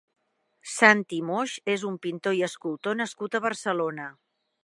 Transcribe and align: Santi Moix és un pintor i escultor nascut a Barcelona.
Santi 0.75 1.19
Moix 1.27 1.53
és 1.75 1.83
un 1.91 1.99
pintor 2.07 2.39
i 2.39 2.43
escultor 2.49 2.99
nascut 3.05 3.37
a 3.41 3.45
Barcelona. 3.49 4.09